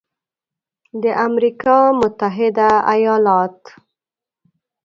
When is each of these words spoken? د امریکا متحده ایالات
د 1.03 1.05
امریکا 1.27 1.77
متحده 1.99 2.69
ایالات 2.93 3.57